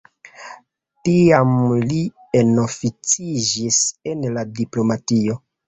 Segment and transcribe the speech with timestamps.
[1.09, 1.51] Tiam
[1.91, 1.99] li
[2.41, 3.81] enoficiĝis
[4.15, 5.41] en la diplomatio.